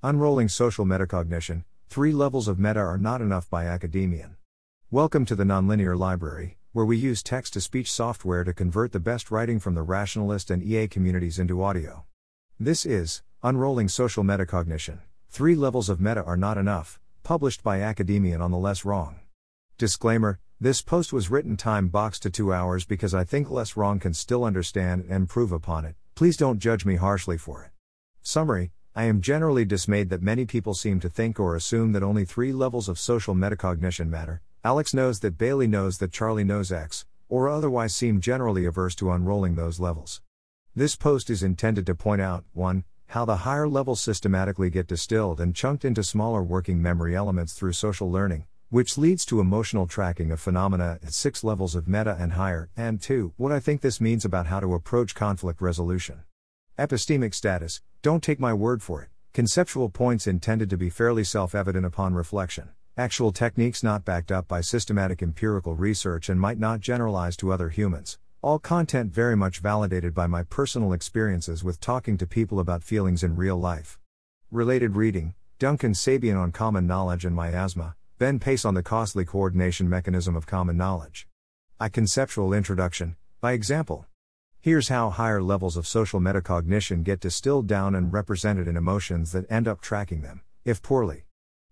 [0.00, 4.36] Unrolling Social Metacognition Three Levels of Meta Are Not Enough by Academian.
[4.92, 9.00] Welcome to the Nonlinear Library, where we use text to speech software to convert the
[9.00, 12.04] best writing from the rationalist and EA communities into audio.
[12.60, 15.00] This is Unrolling Social Metacognition
[15.30, 19.18] Three Levels of Meta Are Not Enough, published by Academian on the Less Wrong.
[19.78, 23.98] Disclaimer This post was written time boxed to two hours because I think Less Wrong
[23.98, 25.96] can still understand and improve upon it.
[26.14, 27.70] Please don't judge me harshly for it.
[28.22, 32.24] Summary I am generally dismayed that many people seem to think or assume that only
[32.24, 34.42] three levels of social metacognition matter.
[34.64, 39.12] Alex knows that Bailey knows that Charlie knows X, or otherwise seem generally averse to
[39.12, 40.20] unrolling those levels.
[40.74, 42.82] This post is intended to point out 1.
[43.06, 47.74] How the higher levels systematically get distilled and chunked into smaller working memory elements through
[47.74, 52.32] social learning, which leads to emotional tracking of phenomena at six levels of meta and
[52.32, 53.32] higher, and 2.
[53.36, 56.24] What I think this means about how to approach conflict resolution.
[56.78, 59.08] Epistemic status, don't take my word for it.
[59.34, 62.68] Conceptual points intended to be fairly self evident upon reflection.
[62.96, 67.68] Actual techniques not backed up by systematic empirical research and might not generalize to other
[67.68, 68.20] humans.
[68.42, 73.24] All content very much validated by my personal experiences with talking to people about feelings
[73.24, 73.98] in real life.
[74.52, 79.88] Related reading Duncan Sabien on common knowledge and miasma, Ben Pace on the costly coordination
[79.88, 81.26] mechanism of common knowledge.
[81.80, 84.06] A conceptual introduction, by example.
[84.60, 89.50] Here's how higher levels of social metacognition get distilled down and represented in emotions that
[89.50, 91.26] end up tracking them, if poorly.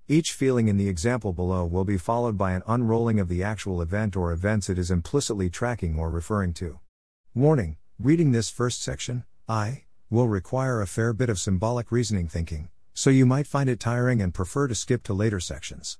[0.07, 3.83] Each feeling in the example below will be followed by an unrolling of the actual
[3.83, 6.79] event or events it is implicitly tracking or referring to.
[7.35, 12.69] Warning Reading this first section, I, will require a fair bit of symbolic reasoning thinking,
[12.93, 15.99] so you might find it tiring and prefer to skip to later sections.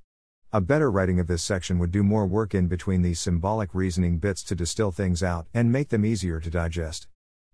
[0.57, 4.17] A better writing of this section would do more work in between these symbolic reasoning
[4.17, 7.09] bits to distill things out and make them easier to digest.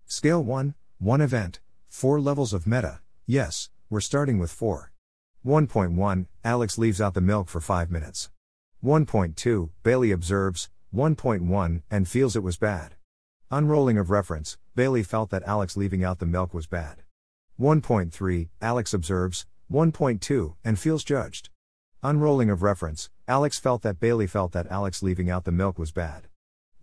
[0.05, 1.59] Scale 1, 1 event,
[1.89, 4.93] 4 levels of meta, yes, we're starting with 4.
[5.45, 8.29] 1.1, Alex leaves out the milk for 5 minutes.
[8.81, 12.95] 1.2, Bailey observes, 1.1, and feels it was bad.
[13.51, 17.03] Unrolling of reference, Bailey felt that Alex leaving out the milk was bad.
[17.59, 21.49] 1.3, Alex observes, 1.2, and feels judged.
[22.05, 25.93] Unrolling of reference, Alex felt that Bailey felt that Alex leaving out the milk was
[25.93, 26.27] bad.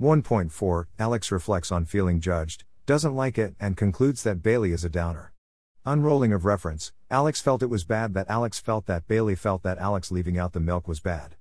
[0.00, 4.88] 1.4 Alex reflects on feeling judged, doesn't like it, and concludes that Bailey is a
[4.88, 5.34] downer.
[5.84, 9.76] Unrolling of reference, Alex felt it was bad that Alex felt that Bailey felt that
[9.76, 11.36] Alex leaving out the milk was bad.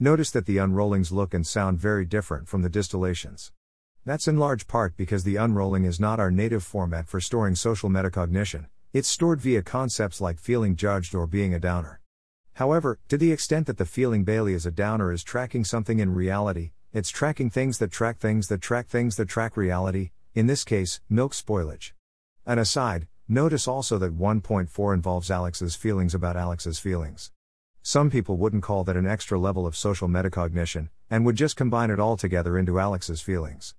[0.00, 3.52] Notice that the unrollings look and sound very different from the distillations.
[4.04, 7.90] That's in large part because the unrolling is not our native format for storing social
[7.90, 11.99] metacognition, it's stored via concepts like feeling judged or being a downer.
[12.60, 16.14] However, to the extent that the feeling Bailey is a downer is tracking something in
[16.14, 20.62] reality, it's tracking things that track things that track things that track reality, in this
[20.62, 21.92] case, milk spoilage.
[22.44, 27.30] An aside, notice also that 1.4 involves Alex's feelings about Alex's feelings.
[27.80, 31.88] Some people wouldn't call that an extra level of social metacognition, and would just combine
[31.88, 33.74] it all together into Alex's feelings.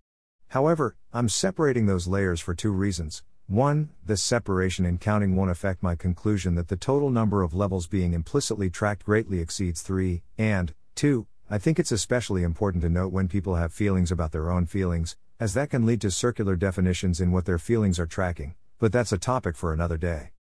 [0.48, 3.22] However, I'm separating those layers for two reasons.
[3.52, 3.90] 1.
[4.06, 8.14] This separation in counting won't affect my conclusion that the total number of levels being
[8.14, 11.28] implicitly tracked greatly exceeds 3, and 2.
[11.50, 15.18] I think it's especially important to note when people have feelings about their own feelings,
[15.38, 19.12] as that can lead to circular definitions in what their feelings are tracking, but that's
[19.12, 20.32] a topic for another day.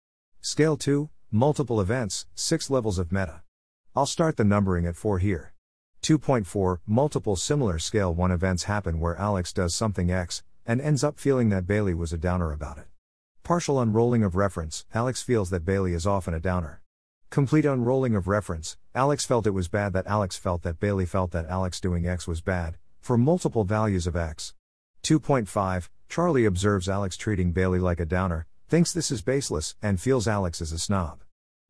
[0.40, 3.42] Scale 2 Multiple events, 6 levels of meta.
[3.96, 5.52] I'll start the numbering at 4 here.
[6.02, 11.18] 2.4 Multiple similar scale 1 events happen where Alex does something X, and ends up
[11.18, 12.86] feeling that Bailey was a downer about it.
[13.50, 16.82] Partial unrolling of reference, Alex feels that Bailey is often a downer.
[17.30, 21.32] Complete unrolling of reference, Alex felt it was bad that Alex felt that Bailey felt
[21.32, 24.54] that Alex doing X was bad, for multiple values of X.
[25.02, 30.28] 2.5 Charlie observes Alex treating Bailey like a downer, thinks this is baseless, and feels
[30.28, 31.24] Alex is a snob.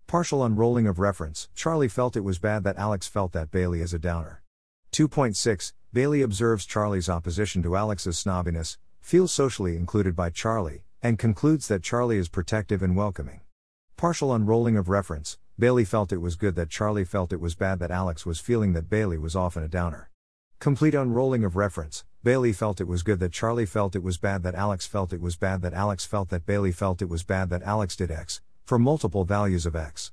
[0.07, 3.95] Partial unrolling of reference Charlie felt it was bad that Alex felt that Bailey is
[3.95, 4.43] a downer.
[4.93, 11.69] 2.6 Bailey observes Charlie's opposition to Alex's snobbiness, feels socially included by Charlie, and concludes
[11.69, 13.41] that Charlie is protective and welcoming.
[13.97, 17.79] Partial unrolling of reference Bailey felt it was good that Charlie felt it was bad
[17.81, 20.11] that Alex was feeling that Bailey was often a downer.
[20.58, 24.43] Complete unrolling of reference Bailey felt it was good that Charlie felt it was bad
[24.43, 27.49] that Alex felt it was bad that Alex felt that Bailey felt it was bad
[27.49, 30.12] that Alex did X, for multiple values of X.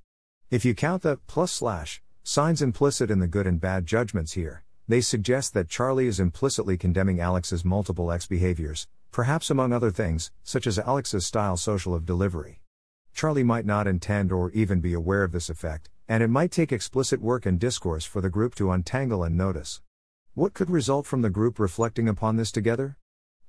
[0.50, 4.64] If you count the plus slash signs implicit in the good and bad judgments here,
[4.88, 10.32] they suggest that Charlie is implicitly condemning Alex's multiple X behaviors, perhaps among other things,
[10.44, 12.62] such as Alex's style social of delivery.
[13.14, 16.72] Charlie might not intend or even be aware of this effect, and it might take
[16.72, 19.82] explicit work and discourse for the group to untangle and notice.
[20.34, 22.98] What could result from the group reflecting upon this together?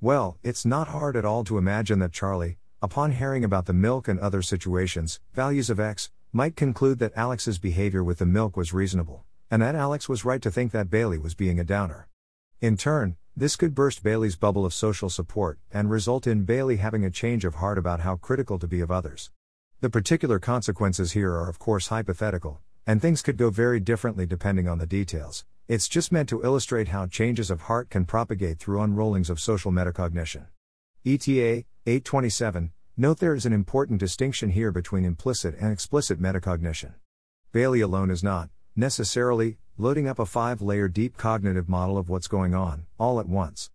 [0.00, 4.08] Well, it's not hard at all to imagine that Charlie, upon hearing about the milk
[4.08, 8.72] and other situations, values of X, might conclude that Alex's behavior with the milk was
[8.72, 12.08] reasonable, and that Alex was right to think that Bailey was being a downer.
[12.61, 17.05] In turn, this could burst Bailey's bubble of social support and result in Bailey having
[17.05, 19.31] a change of heart about how critical to be of others.
[19.81, 24.67] The particular consequences here are, of course, hypothetical, and things could go very differently depending
[24.67, 25.44] on the details.
[25.69, 29.70] It's just meant to illustrate how changes of heart can propagate through unrollings of social
[29.70, 30.46] metacognition.
[31.06, 36.94] ETA 827 Note there is an important distinction here between implicit and explicit metacognition.
[37.52, 42.26] Bailey alone is not, necessarily, loading up a five layer deep cognitive model of what's
[42.26, 43.70] going on, all at once.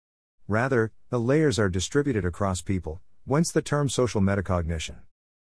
[0.49, 4.97] Rather, the layers are distributed across people, whence the term social metacognition.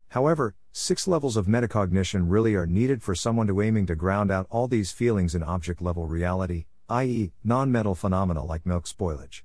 [0.10, 4.46] However, six levels of metacognition really are needed for someone to aiming to ground out
[4.52, 9.42] all these feelings in object level reality, i.e., non mental phenomena like milk spoilage.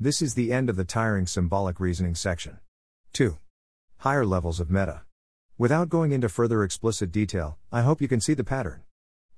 [0.00, 2.58] This is the end of the tiring symbolic reasoning section.
[3.12, 3.38] 2.
[3.98, 5.02] Higher levels of meta.
[5.56, 8.82] Without going into further explicit detail, I hope you can see the pattern.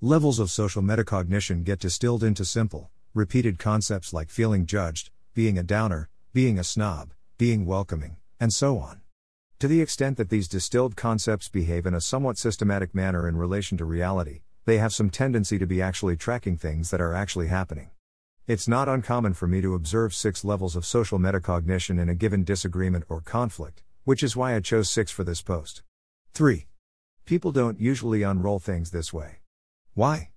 [0.02, 5.62] Levels of social metacognition get distilled into simple, repeated concepts like feeling judged, being a
[5.62, 9.02] downer, being a snob, being welcoming, and so on.
[9.58, 13.76] To the extent that these distilled concepts behave in a somewhat systematic manner in relation
[13.76, 17.91] to reality, they have some tendency to be actually tracking things that are actually happening.
[18.46, 22.43] It's not uncommon for me to observe six levels of social metacognition in a given
[22.43, 25.82] disagreement or conflict, which is why I chose six for this post.
[26.32, 26.69] 3.
[27.26, 29.40] People don't usually unroll things this way.
[29.95, 30.31] Why?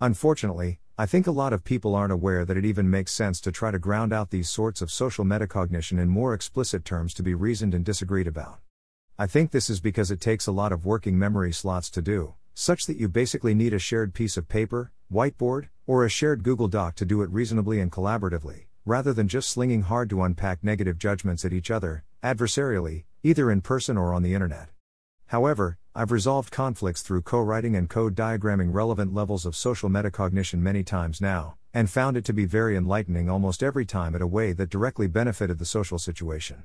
[0.00, 3.52] Unfortunately, I think a lot of people aren't aware that it even makes sense to
[3.52, 7.34] try to ground out these sorts of social metacognition in more explicit terms to be
[7.34, 8.58] reasoned and disagreed about.
[9.16, 12.34] I think this is because it takes a lot of working memory slots to do,
[12.54, 16.68] such that you basically need a shared piece of paper, whiteboard, or a shared Google
[16.68, 20.98] Doc to do it reasonably and collaboratively, rather than just slinging hard to unpack negative
[20.98, 24.70] judgments at each other, adversarially, either in person or on the internet.
[25.28, 30.60] However, I've resolved conflicts through co writing and code diagramming relevant levels of social metacognition
[30.60, 34.26] many times now, and found it to be very enlightening almost every time in a
[34.26, 36.64] way that directly benefited the social situation.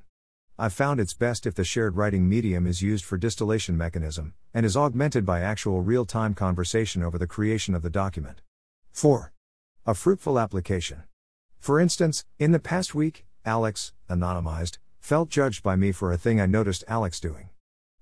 [0.60, 4.64] I've found it's best if the shared writing medium is used for distillation mechanism, and
[4.64, 8.42] is augmented by actual real time conversation over the creation of the document.
[8.92, 9.32] 4.
[9.88, 11.04] A fruitful application.
[11.60, 16.40] For instance, in the past week, Alex, anonymized, felt judged by me for a thing
[16.40, 17.50] I noticed Alex doing.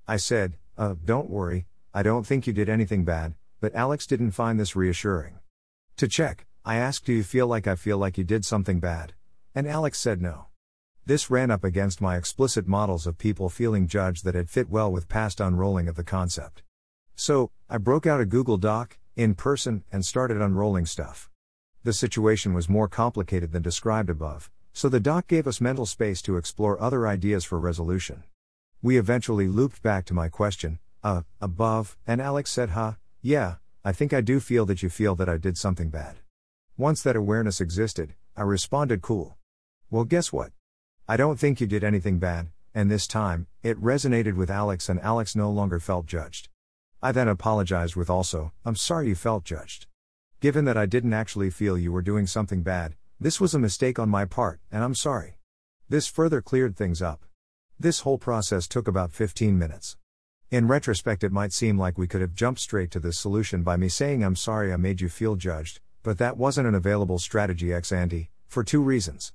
[0.09, 4.31] I said, uh, don't worry, I don't think you did anything bad, but Alex didn't
[4.31, 5.37] find this reassuring.
[5.97, 9.13] To check, I asked, Do you feel like I feel like you did something bad?
[9.53, 10.47] And Alex said no.
[11.05, 14.91] This ran up against my explicit models of people feeling judged that had fit well
[14.91, 16.63] with past unrolling of the concept.
[17.13, 21.29] So, I broke out a Google Doc, in person, and started unrolling stuff.
[21.83, 26.19] The situation was more complicated than described above, so the doc gave us mental space
[26.23, 28.23] to explore other ideas for resolution.
[28.81, 33.91] We eventually looped back to my question, uh, above, and Alex said, huh, yeah, I
[33.91, 36.19] think I do feel that you feel that I did something bad.
[36.77, 39.35] Once that awareness existed, I responded, cool.
[39.91, 40.51] Well, guess what?
[41.09, 45.01] I don't think you did anything bad, and this time, it resonated with Alex and
[45.01, 46.47] Alex no longer felt judged.
[47.01, 49.87] I then apologized with also, I'm sorry you felt judged.
[50.39, 53.99] Given that I didn't actually feel you were doing something bad, this was a mistake
[53.99, 55.39] on my part, and I'm sorry.
[55.89, 57.25] This further cleared things up.
[57.81, 59.95] This whole process took about 15 minutes.
[60.51, 63.77] In retrospect, it might seem like we could have jumped straight to this solution by
[63.77, 67.73] me saying, I'm sorry I made you feel judged, but that wasn't an available strategy
[67.73, 69.31] ex ante, for two reasons.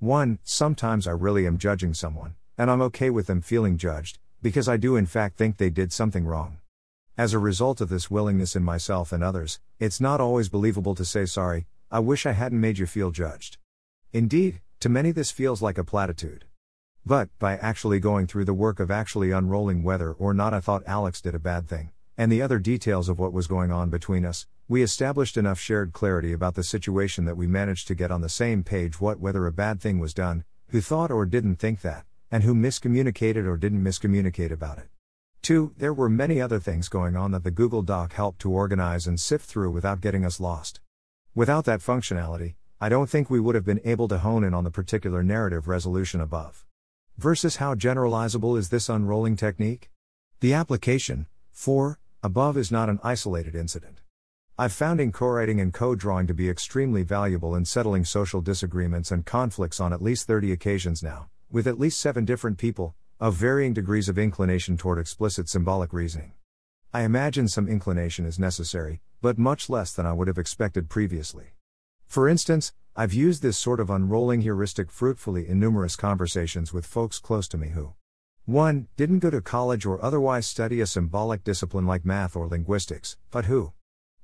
[0.00, 0.40] 1.
[0.44, 4.76] Sometimes I really am judging someone, and I'm okay with them feeling judged, because I
[4.76, 6.58] do in fact think they did something wrong.
[7.16, 11.04] As a result of this willingness in myself and others, it's not always believable to
[11.06, 13.56] say sorry, I wish I hadn't made you feel judged.
[14.12, 16.45] Indeed, to many this feels like a platitude.
[17.08, 20.82] But, by actually going through the work of actually unrolling whether or not I thought
[20.88, 24.24] Alex did a bad thing, and the other details of what was going on between
[24.24, 28.22] us, we established enough shared clarity about the situation that we managed to get on
[28.22, 31.80] the same page what whether a bad thing was done, who thought or didn't think
[31.82, 34.88] that, and who miscommunicated or didn't miscommunicate about it.
[35.42, 35.74] 2.
[35.76, 39.20] There were many other things going on that the Google Doc helped to organize and
[39.20, 40.80] sift through without getting us lost.
[41.36, 44.64] Without that functionality, I don't think we would have been able to hone in on
[44.64, 46.66] the particular narrative resolution above.
[47.18, 49.90] Versus how generalizable is this unrolling technique?
[50.40, 54.02] The application, 4, above is not an isolated incident.
[54.58, 59.24] I've found in co-writing and co-drawing to be extremely valuable in settling social disagreements and
[59.24, 63.72] conflicts on at least 30 occasions now, with at least 7 different people, of varying
[63.72, 66.34] degrees of inclination toward explicit symbolic reasoning.
[66.92, 71.54] I imagine some inclination is necessary, but much less than I would have expected previously.
[72.06, 77.18] For instance, I've used this sort of unrolling heuristic fruitfully in numerous conversations with folks
[77.18, 77.92] close to me who
[78.46, 78.88] 1.
[78.96, 83.44] Didn't go to college or otherwise study a symbolic discipline like math or linguistics, but
[83.44, 83.74] who?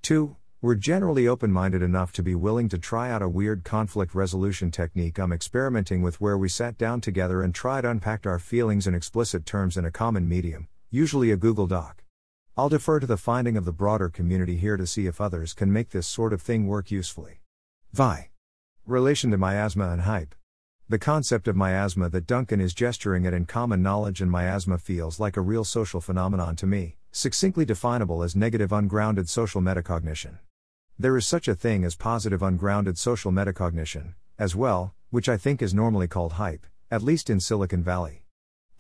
[0.00, 0.36] 2.
[0.62, 4.70] Were generally open minded enough to be willing to try out a weird conflict resolution
[4.70, 8.94] technique I'm experimenting with where we sat down together and tried unpacked our feelings in
[8.94, 12.04] explicit terms in a common medium, usually a Google Doc.
[12.56, 15.70] I'll defer to the finding of the broader community here to see if others can
[15.70, 17.40] make this sort of thing work usefully.
[17.92, 18.30] Vi.
[18.86, 20.34] Relation to miasma and hype.
[20.88, 25.20] The concept of miasma that Duncan is gesturing at in common knowledge and miasma feels
[25.20, 30.40] like a real social phenomenon to me, succinctly definable as negative ungrounded social metacognition.
[30.98, 35.62] There is such a thing as positive ungrounded social metacognition, as well, which I think
[35.62, 38.24] is normally called hype, at least in Silicon Valley.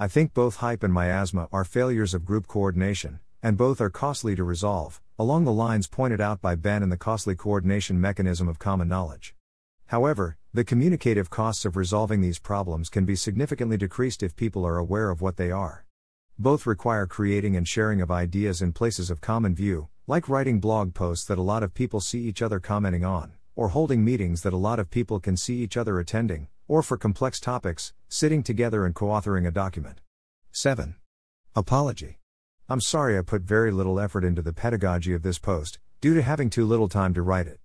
[0.00, 4.34] I think both hype and miasma are failures of group coordination, and both are costly
[4.34, 8.58] to resolve, along the lines pointed out by Ben in the costly coordination mechanism of
[8.58, 9.36] common knowledge.
[9.92, 14.78] However, the communicative costs of resolving these problems can be significantly decreased if people are
[14.78, 15.84] aware of what they are.
[16.38, 20.94] Both require creating and sharing of ideas in places of common view, like writing blog
[20.94, 24.54] posts that a lot of people see each other commenting on, or holding meetings that
[24.54, 28.86] a lot of people can see each other attending, or for complex topics, sitting together
[28.86, 30.00] and co authoring a document.
[30.52, 30.94] 7.
[31.54, 32.18] Apology.
[32.66, 36.22] I'm sorry I put very little effort into the pedagogy of this post, due to
[36.22, 37.60] having too little time to write it.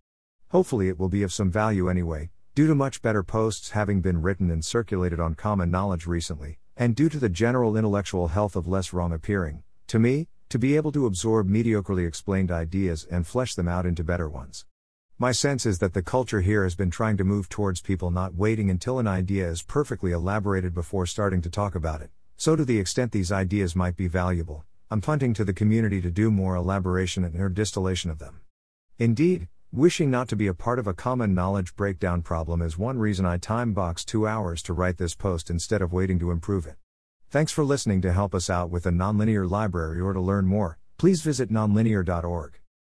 [0.50, 4.22] Hopefully, it will be of some value anyway, due to much better posts having been
[4.22, 8.66] written and circulated on common knowledge recently, and due to the general intellectual health of
[8.66, 13.56] less wrong appearing, to me, to be able to absorb mediocrely explained ideas and flesh
[13.56, 14.66] them out into better ones.
[15.20, 18.36] My sense is that the culture here has been trying to move towards people not
[18.36, 22.12] waiting until an idea is perfectly elaborated before starting to talk about it.
[22.38, 26.12] So, to the extent these ideas might be valuable, I'm punting to the community to
[26.12, 28.40] do more elaboration and her distillation of them.
[29.00, 32.98] Indeed, Wishing not to be a part of a common knowledge breakdown problem is one
[33.00, 36.66] reason I time box two hours to write this post instead of waiting to improve
[36.66, 36.78] it.
[37.30, 40.78] Thanks for listening to help us out with the nonlinear library or to learn more,
[40.98, 42.62] please visit nonlinear.org.